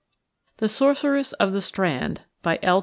[0.57, 2.21] The Sorceress of the Strand.
[2.41, 2.79] BY L.